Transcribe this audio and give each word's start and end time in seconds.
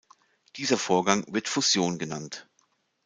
Dieser 0.55 0.77
Vorgang 0.79 1.25
wird 1.31 1.47
Fusion 1.47 1.99
genannt. 1.99 2.47